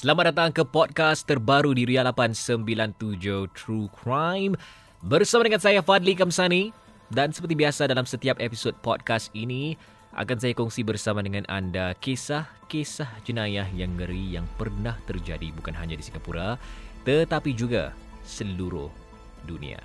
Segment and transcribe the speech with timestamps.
[0.00, 4.56] Selamat datang ke podcast terbaru di Ria 897 True Crime
[5.04, 6.72] bersama dengan saya Fadli Kamsani
[7.12, 9.76] dan seperti biasa dalam setiap episod podcast ini
[10.16, 16.00] akan saya kongsi bersama dengan anda kisah-kisah jenayah yang ngeri yang pernah terjadi bukan hanya
[16.00, 16.56] di Singapura
[17.04, 17.92] tetapi juga
[18.24, 18.88] seluruh
[19.44, 19.84] dunia.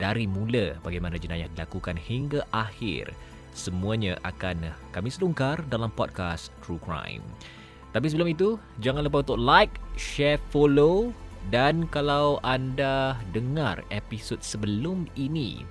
[0.00, 3.12] Dari mula bagaimana jenayah dilakukan hingga akhir
[3.52, 7.20] semuanya akan kami selungkar dalam podcast True Crime.
[7.90, 11.10] Tapi sebelum itu, jangan lupa untuk like, share, follow
[11.50, 15.66] dan kalau anda dengar episod sebelum ini,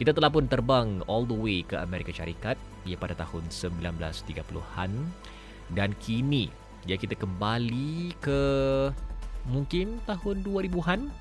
[0.00, 2.56] kita telah pun terbang all the way ke Amerika Syarikat.
[2.88, 4.90] Ia pada tahun 1930-an
[5.76, 6.48] dan kini
[6.88, 8.40] ya kita kembali ke
[9.44, 11.12] mungkin tahun 2000-an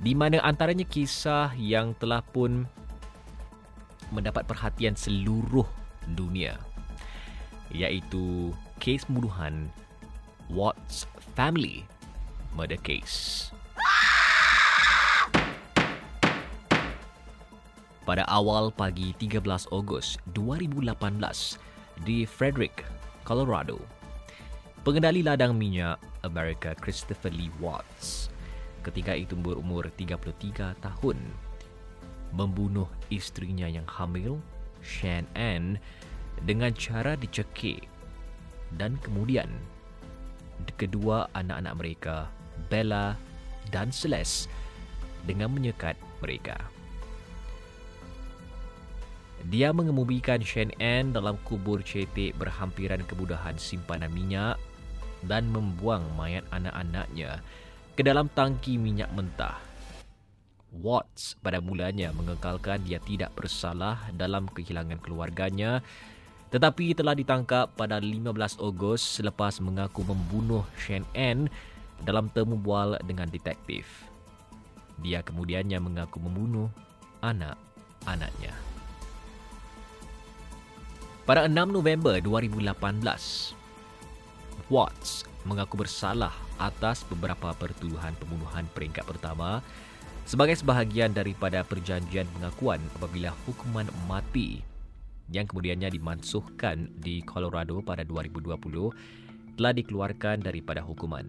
[0.00, 2.64] di mana antaranya kisah yang telah pun
[4.12, 5.64] mendapat perhatian seluruh
[6.12, 6.60] dunia
[7.72, 9.68] iaitu kes pembunuhan
[10.48, 11.04] Watts
[11.36, 11.84] Family
[12.56, 13.52] Murder Case.
[18.08, 20.96] Pada awal pagi 13 Ogos 2018
[22.08, 22.80] di Frederick,
[23.28, 23.84] Colorado,
[24.80, 28.32] pengendali ladang minyak Amerika Christopher Lee Watts
[28.80, 31.20] ketika itu berumur 33 tahun
[32.32, 34.40] membunuh istrinya yang hamil,
[34.80, 35.76] Shan Ann,
[36.48, 37.99] dengan cara dicekik
[38.78, 39.48] dan kemudian
[40.76, 42.16] kedua anak-anak mereka
[42.68, 43.16] Bella
[43.68, 44.48] dan Celeste
[45.24, 46.56] dengan menyekat mereka.
[49.48, 54.60] Dia mengemumikan Shen Ann dalam kubur cetek berhampiran kemudahan simpanan minyak
[55.24, 57.40] dan membuang mayat anak-anaknya
[57.96, 59.56] ke dalam tangki minyak mentah.
[60.70, 65.82] Watts pada mulanya mengekalkan dia tidak bersalah dalam kehilangan keluarganya
[66.50, 71.46] tetapi telah ditangkap pada 15 Ogos selepas mengaku membunuh Shen N
[72.02, 73.86] dalam temu bual dengan detektif.
[74.98, 76.66] Dia kemudiannya mengaku membunuh
[77.22, 78.52] anak-anaknya.
[81.22, 83.54] Pada 6 November 2018,
[84.66, 89.62] Watts mengaku bersalah atas beberapa pertuduhan pembunuhan peringkat pertama
[90.26, 94.62] sebagai sebahagian daripada perjanjian pengakuan apabila hukuman mati
[95.30, 101.26] yang kemudiannya dimansuhkan di Colorado pada 2020 telah dikeluarkan daripada hukuman.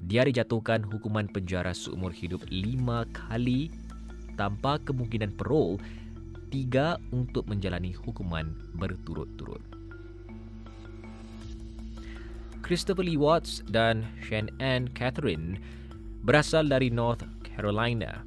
[0.00, 3.68] Dia dijatuhkan hukuman penjara seumur hidup lima kali
[4.40, 5.76] tanpa kemungkinan parol
[6.48, 9.60] tiga untuk menjalani hukuman berturut-turut.
[12.64, 15.58] Christopher Lee Watts dan Shan Ann Catherine
[16.22, 18.22] berasal dari North Carolina.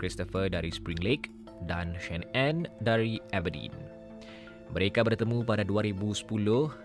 [0.00, 3.72] Christopher dari Spring Lake dan Shen Ann dari Aberdeen.
[4.74, 6.26] Mereka bertemu pada 2010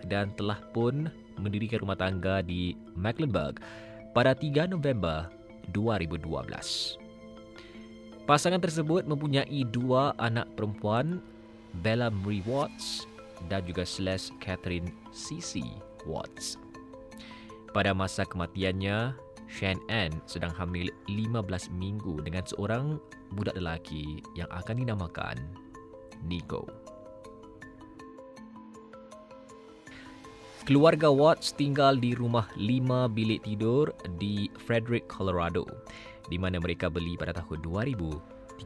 [0.07, 1.09] dan telah pun
[1.41, 3.59] mendirikan rumah tangga di Mecklenburg
[4.15, 5.27] pada 3 November
[5.73, 7.01] 2012.
[8.29, 11.19] Pasangan tersebut mempunyai dua anak perempuan,
[11.81, 13.09] Bella Marie Watts
[13.49, 15.65] dan juga Celeste Catherine Cici
[16.05, 16.61] Watts.
[17.71, 19.15] Pada masa kematiannya,
[19.51, 22.95] Shan Ann sedang hamil 15 minggu dengan seorang
[23.35, 25.35] budak lelaki yang akan dinamakan
[26.23, 26.63] Nico.
[30.63, 35.67] Keluarga Watts tinggal di rumah lima bilik tidur di Frederick, Colorado
[36.31, 38.63] di mana mereka beli pada tahun 2013.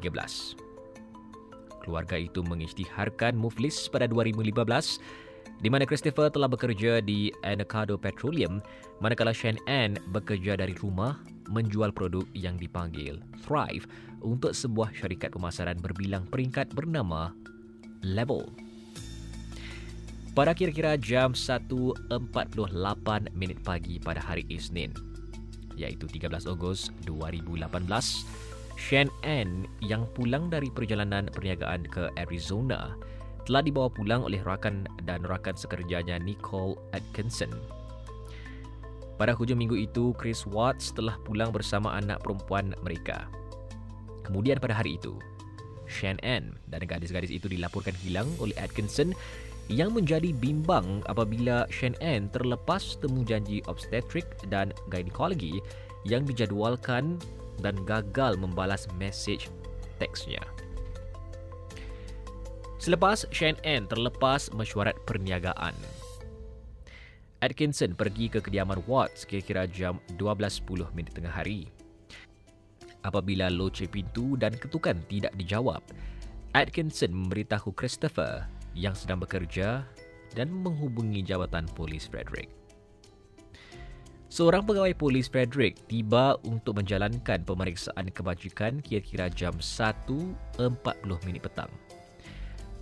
[1.82, 5.02] Keluarga itu mengisytiharkan Muflis pada 2015
[5.64, 8.60] di mana Christopher telah bekerja di Anacado Petroleum
[9.00, 13.88] manakala Shan Ann bekerja dari rumah menjual produk yang dipanggil Thrive
[14.26, 17.32] untuk sebuah syarikat pemasaran berbilang peringkat bernama
[18.02, 18.50] Level.
[20.36, 22.12] Pada kira-kira jam 1.48
[23.32, 24.92] minit pagi pada hari Isnin,
[25.80, 27.72] iaitu 13 Ogos 2018,
[28.76, 32.92] Shan Ann yang pulang dari perjalanan perniagaan ke Arizona
[33.46, 37.54] telah dibawa pulang oleh rakan dan rakan sekerjanya Nicole Atkinson.
[39.16, 43.32] Pada hujung minggu itu, Chris Watts telah pulang bersama anak perempuan mereka.
[44.28, 45.16] Kemudian pada hari itu,
[45.88, 49.16] Shan Ann dan gadis-gadis itu dilaporkan hilang oleh Atkinson
[49.72, 55.62] yang menjadi bimbang apabila Shan Ann terlepas temu janji obstetrik dan gynecology
[56.06, 57.18] yang dijadualkan
[57.64, 59.48] dan gagal membalas mesej
[59.98, 60.44] teksnya.
[62.86, 65.74] Selepas Shen N terlepas mesyuarat perniagaan,
[67.42, 71.74] Atkinson pergi ke kediaman Watts kira-kira jam 12.10 minit tengah hari.
[73.02, 75.82] Apabila loce pintu dan ketukan tidak dijawab,
[76.54, 78.46] Atkinson memberitahu Christopher
[78.78, 79.82] yang sedang bekerja
[80.38, 82.54] dan menghubungi jawatan polis Frederick.
[84.30, 90.38] Seorang pegawai polis Frederick tiba untuk menjalankan pemeriksaan kebajikan kira-kira jam 1.40
[91.26, 91.74] minit petang.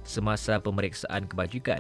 [0.04, 1.80] Semasa pemeriksaan kebajikan,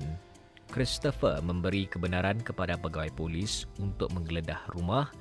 [0.71, 5.11] Christopher memberi kebenaran kepada pegawai polis untuk menggeledah rumah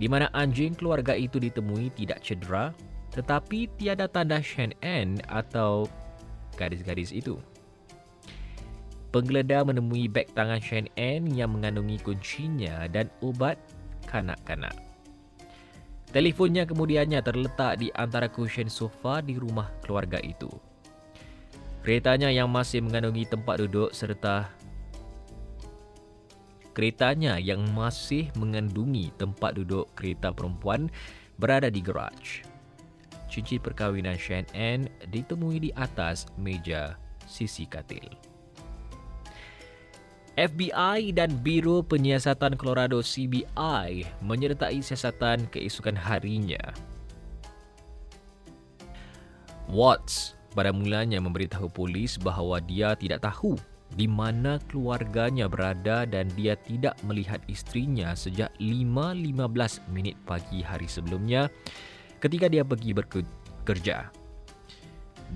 [0.00, 2.74] di mana anjing keluarga itu ditemui tidak cedera
[3.12, 5.88] tetapi tiada tanda Shen N atau
[6.56, 7.36] gadis-gadis itu.
[9.08, 13.56] Penggeledah menemui beg tangan Shen N yang mengandungi kuncinya dan ubat
[14.04, 14.76] kanak-kanak.
[16.08, 20.48] Telefonnya kemudiannya terletak di antara kusyen sofa di rumah keluarga itu.
[21.88, 24.52] Keretanya yang masih mengandungi tempat duduk serta
[26.76, 30.92] keretanya yang masih mengandungi tempat duduk kereta perempuan
[31.40, 32.44] berada di garaj.
[33.32, 38.04] Cincin perkahwinan Shen N ditemui di atas meja sisi katil.
[40.36, 46.60] FBI dan Biro Penyiasatan Colorado CBI menyertai siasatan keesokan harinya.
[49.72, 53.54] Watts pada mulanya memberitahu polis bahawa dia tidak tahu
[53.94, 59.38] di mana keluarganya berada dan dia tidak melihat isterinya sejak 5.15
[59.94, 61.46] minit pagi hari sebelumnya
[62.18, 64.10] ketika dia pergi bekerja.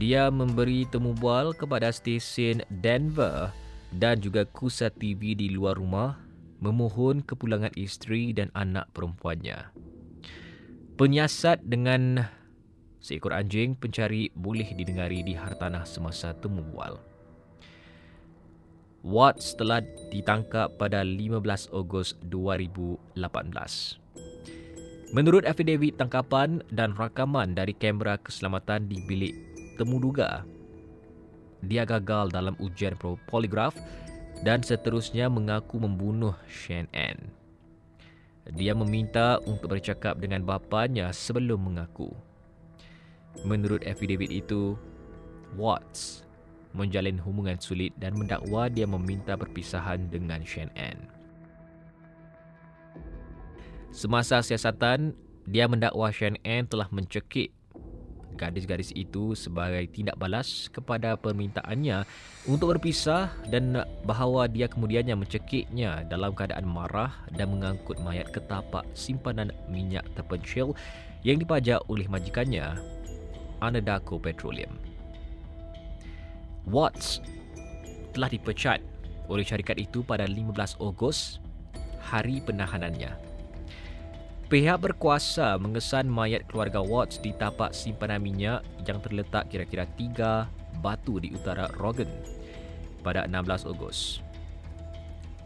[0.02, 3.54] Dia memberi temu bual kepada stesen Denver
[3.94, 6.18] dan juga Kusa TV di luar rumah
[6.58, 9.70] memohon kepulangan isteri dan anak perempuannya.
[10.98, 12.24] Penyiasat dengan
[13.02, 17.02] seekor anjing pencari boleh didengari di hartanah semasa temu bual.
[19.02, 19.82] Watts telah
[20.14, 23.18] ditangkap pada 15 Ogos 2018.
[25.10, 29.34] Menurut affidavit tangkapan dan rakaman dari kamera keselamatan di bilik
[29.74, 30.46] temuduga,
[31.66, 32.94] dia gagal dalam ujian
[33.26, 33.74] poligraf
[34.46, 37.18] dan seterusnya mengaku membunuh Shen N.
[38.54, 42.31] Dia meminta untuk bercakap dengan bapanya sebelum mengaku.
[43.40, 44.76] Menurut affidavit itu,
[45.56, 46.24] Watts
[46.72, 50.96] menjalin hubungan sulit dan mendakwa dia meminta perpisahan dengan Shen N.
[53.92, 55.12] Semasa siasatan,
[55.44, 57.52] dia mendakwa Shen N telah mencekik
[58.42, 62.02] gadis-gadis itu sebagai tindak balas kepada permintaannya
[62.48, 68.82] untuk berpisah dan bahawa dia kemudiannya mencekiknya dalam keadaan marah dan mengangkut mayat ke tapak
[68.96, 70.74] simpanan minyak terpencil
[71.22, 72.74] yang dipajak oleh majikannya,
[73.62, 74.74] Anadarko Petroleum.
[76.66, 77.22] Watts
[78.10, 78.82] telah dipecat
[79.30, 81.38] oleh syarikat itu pada 15 Ogos,
[82.02, 83.14] hari penahanannya.
[84.50, 90.44] Pihak berkuasa mengesan mayat keluarga Watts di tapak simpanan minyak yang terletak kira-kira tiga
[90.84, 92.10] batu di utara Rogan
[93.00, 94.20] pada 16 Ogos.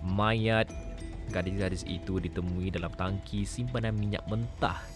[0.02, 0.66] Mayat
[1.30, 4.95] gadis-gadis itu ditemui dalam tangki simpanan minyak mentah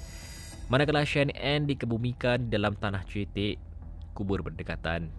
[0.71, 3.59] manakala Shen N dikebumikan dalam tanah cetek
[4.15, 5.11] kubur berdekatan.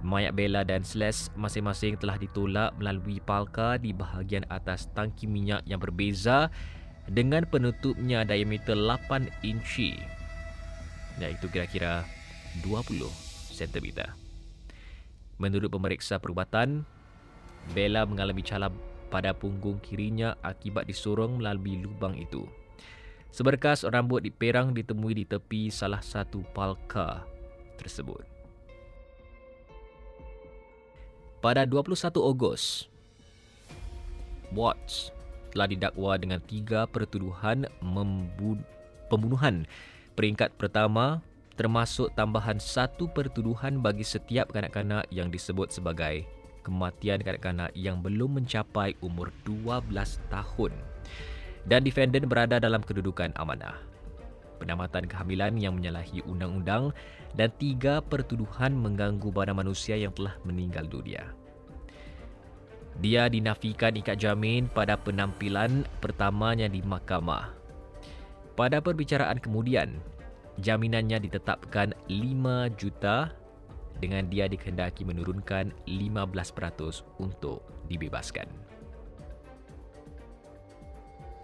[0.00, 5.82] Mayat Bella dan Celeste masing-masing telah ditolak melalui palka di bahagian atas tangki minyak yang
[5.82, 6.48] berbeza
[7.04, 10.00] dengan penutupnya diameter 8 inci
[11.18, 12.06] iaitu kira-kira
[12.62, 13.04] 20
[13.52, 13.86] cm.
[15.36, 16.86] Menurut pemeriksa perubatan,
[17.74, 18.72] Bella mengalami calab
[19.12, 22.46] pada punggung kirinya akibat disorong melalui lubang itu.
[23.28, 27.22] Seberkas rambut diperang ditemui di tepi salah satu palka
[27.76, 28.24] tersebut.
[31.38, 32.90] Pada 21 Ogos,
[34.50, 35.14] Watts
[35.54, 37.68] telah didakwa dengan tiga pertuduhan
[39.06, 39.68] pembunuhan.
[40.18, 41.22] Peringkat pertama
[41.54, 46.26] termasuk tambahan satu pertuduhan bagi setiap kanak-kanak yang disebut sebagai
[46.66, 49.88] kematian kanak-kanak yang belum mencapai umur 12
[50.30, 50.72] tahun
[51.66, 53.80] dan defendant berada dalam kedudukan amanah.
[54.58, 56.90] Penamatan kehamilan yang menyalahi undang-undang
[57.38, 61.30] dan tiga pertuduhan mengganggu badan manusia yang telah meninggal dunia.
[62.98, 67.54] Dia dinafikan ikat jamin pada penampilan pertamanya di mahkamah.
[68.58, 70.02] Pada perbicaraan kemudian,
[70.58, 73.30] jaminannya ditetapkan 5 juta
[74.02, 78.67] dengan dia dikehendaki menurunkan 15% untuk dibebaskan.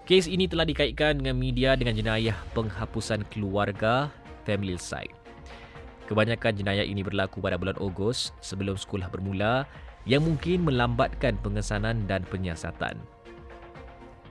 [0.04, 4.12] Kes ini telah dikaitkan dengan media dengan jenayah penghapusan keluarga
[4.44, 5.16] family site.
[6.04, 9.64] Kebanyakan jenayah ini berlaku pada bulan Ogos sebelum sekolah bermula
[10.04, 13.00] yang mungkin melambatkan pengesanan dan penyiasatan.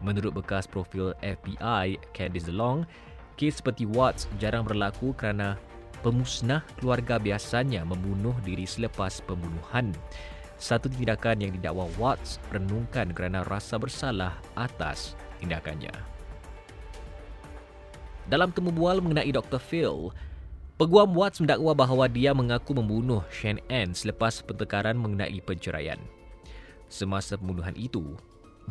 [0.06, 2.86] Menurut bekas profil FBI Candice DeLong,
[3.34, 5.58] kes seperti Watts jarang berlaku kerana
[6.06, 9.90] pemusnah keluarga biasanya membunuh diri selepas pembunuhan.
[10.62, 15.92] Satu tindakan yang didakwa Watts renungkan kerana rasa bersalah atas tindakannya.
[18.32, 19.60] Dalam temu bual mengenai Dr.
[19.60, 20.16] Phil,
[20.80, 26.00] Peguam Watts mendakwa bahawa dia mengaku membunuh Shen N selepas pertengkaran mengenai penceraian.
[26.90, 28.16] Semasa pembunuhan itu,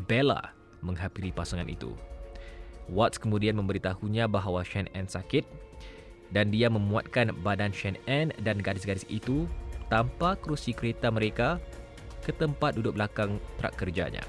[0.09, 0.51] Bella
[0.83, 1.95] menghampiri pasangan itu.
[2.91, 5.47] Watts kemudian memberitahunya bahawa Shen N sakit
[6.35, 9.47] dan dia memuatkan badan Shen N dan gadis-gadis itu
[9.87, 11.63] tanpa kerusi kereta mereka
[12.25, 14.25] ke tempat duduk belakang trak kerjanya.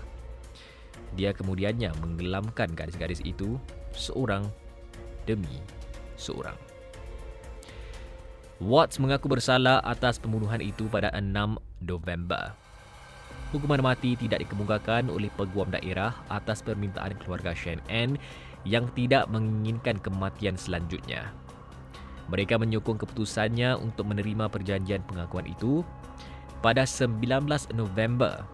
[1.14, 3.62] Dia kemudiannya menggelamkan gadis-gadis itu
[3.94, 4.50] seorang
[5.30, 5.62] demi
[6.18, 6.58] seorang.
[8.64, 12.56] Watts mengaku bersalah atas pembunuhan itu pada 6 November.
[13.54, 18.18] Hukuman mati tidak dikemukakan oleh peguam daerah atas permintaan keluarga Shen N
[18.66, 21.30] yang tidak menginginkan kematian selanjutnya.
[22.32, 25.84] Mereka menyokong keputusannya untuk menerima perjanjian pengakuan itu.
[26.64, 27.20] Pada 19
[27.76, 28.48] November,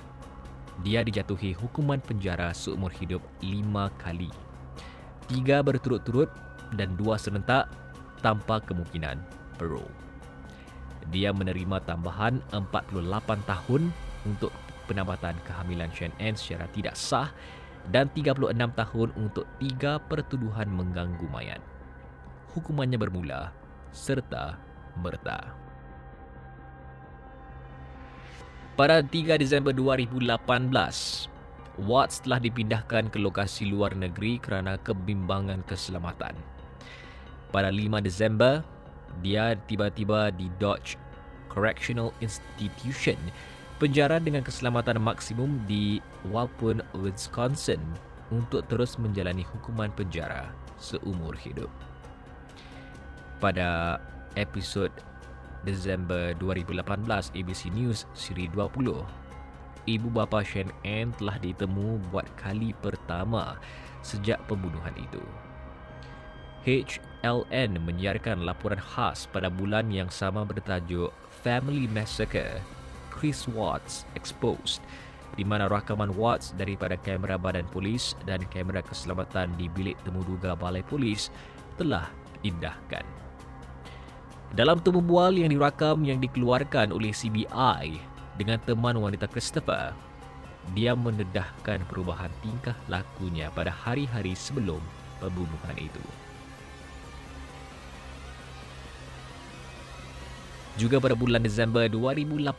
[0.80, 4.32] dia dijatuhi hukuman penjara seumur hidup lima kali.
[5.28, 6.32] Tiga berturut-turut
[6.80, 7.68] dan dua serentak
[8.24, 9.20] tanpa kemungkinan
[9.60, 9.92] parole.
[11.10, 13.90] Dia menerima tambahan 48 tahun
[14.24, 14.54] untuk
[14.86, 17.30] penambatan kehamilan Shen N secara tidak sah
[17.90, 21.62] dan 36 tahun untuk tiga pertuduhan mengganggu mayat.
[22.54, 23.54] Hukumannya bermula
[23.94, 24.58] serta
[24.98, 25.69] merta.
[28.80, 30.40] Pada 3 Disember 2018,
[31.84, 36.32] Watts telah dipindahkan ke lokasi luar negeri kerana kebimbangan keselamatan.
[37.52, 38.64] Pada 5 Disember,
[39.20, 40.96] dia tiba-tiba di Dodge
[41.52, 43.20] Correctional Institution,
[43.84, 46.00] penjara dengan keselamatan maksimum di
[46.32, 47.84] Walpun, Wisconsin
[48.32, 51.68] untuk terus menjalani hukuman penjara seumur hidup.
[53.44, 54.00] Pada
[54.40, 54.88] episod
[55.68, 59.04] Desember 2018 ABC News siri 20,
[59.90, 63.60] ibu bapa Shen N telah ditemu buat kali pertama
[64.06, 65.22] sejak pembunuhan itu.
[66.64, 71.12] HLN menyiarkan laporan khas pada bulan yang sama bertajuk
[71.42, 72.60] Family Massacre
[73.12, 74.84] Chris Watts Exposed
[75.40, 80.84] di mana rakaman Watts daripada kamera badan polis dan kamera keselamatan di bilik temuduga balai
[80.84, 81.32] polis
[81.80, 82.12] telah
[82.44, 83.29] indahkan.
[84.50, 88.02] Dalam temu bual yang dirakam yang dikeluarkan oleh CBI
[88.34, 89.94] dengan teman wanita Christopher,
[90.74, 94.82] dia mendedahkan perubahan tingkah lakunya pada hari-hari sebelum
[95.22, 96.02] pembunuhan itu.
[100.82, 102.50] Juga pada bulan Disember 2018,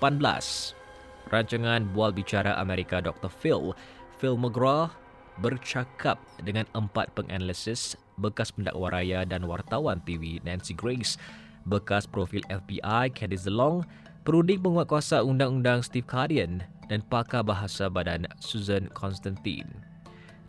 [1.26, 3.32] rancangan Bual Bicara Amerika Dr.
[3.32, 3.74] Phil,
[4.22, 4.94] Phil McGraw
[5.42, 11.16] bercakap dengan empat penganalisis bekas pendakwa raya dan wartawan TV Nancy Grace,
[11.66, 13.84] bekas profil FBI Candice DeLong,
[14.24, 19.68] perunding penguatkuasa undang-undang Steve Cardian dan pakar bahasa badan Susan Constantine.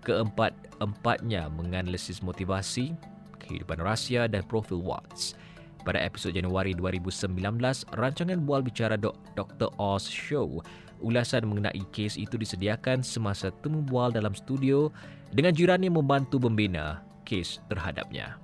[0.08, 2.98] Keempat-empatnya menganalisis motivasi,
[3.38, 5.38] kehidupan rahsia dan profil Watts.
[5.82, 7.34] Pada episod Januari 2019,
[7.98, 9.70] rancangan Bual Bicara Dr.
[9.82, 10.62] Oz Show,
[11.02, 14.94] ulasan mengenai kes itu disediakan semasa temu bual dalam studio
[15.34, 18.38] dengan jiran yang membantu membina kes terhadapnya.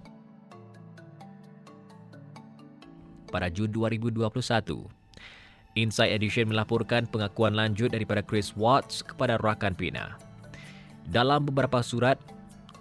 [3.28, 4.28] Pada Jun 2021,
[5.78, 10.18] Inside Edition melaporkan pengakuan lanjut daripada Chris Watts kepada rakan Pina.
[11.08, 12.18] Dalam beberapa surat,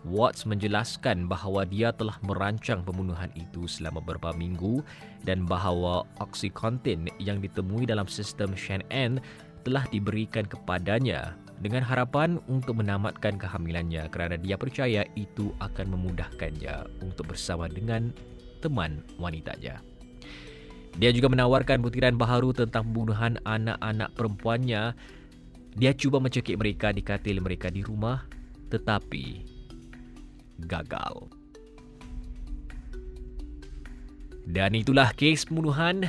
[0.07, 4.81] Watts menjelaskan bahawa dia telah merancang pembunuhan itu selama beberapa minggu
[5.27, 9.19] dan bahawa Oxycontin yang ditemui dalam sistem Shen-N
[9.67, 17.35] telah diberikan kepadanya dengan harapan untuk menamatkan kehamilannya kerana dia percaya itu akan memudahkannya untuk
[17.35, 18.15] bersama dengan
[18.63, 19.83] teman wanitanya.
[20.97, 24.97] Dia juga menawarkan butiran baharu tentang pembunuhan anak-anak perempuannya.
[25.77, 28.25] Dia cuba mencekik mereka di katil mereka di rumah
[28.73, 29.45] tetapi
[30.65, 31.29] gagal.
[34.47, 36.09] Dan itulah kes pembunuhan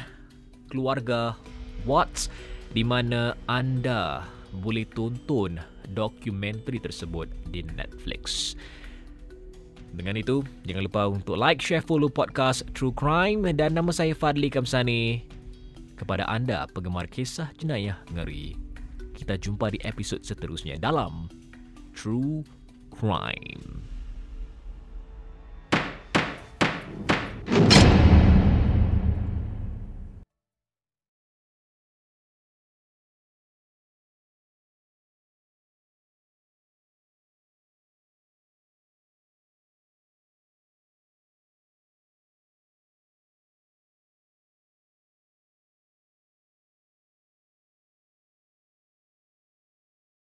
[0.71, 1.35] keluarga
[1.83, 2.31] Watts
[2.71, 4.23] di mana anda
[4.55, 5.59] boleh tonton
[5.91, 8.55] dokumentari tersebut di Netflix.
[9.93, 14.49] Dengan itu, jangan lupa untuk like, share, follow podcast True Crime dan nama saya Fadli
[14.51, 15.23] Kamsani.
[15.97, 18.53] Kepada anda penggemar kisah jenayah ngeri,
[19.17, 21.25] kita jumpa di episod seterusnya dalam
[21.97, 22.45] True
[22.93, 23.76] Crime.